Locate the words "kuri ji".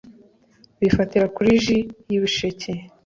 1.35-1.77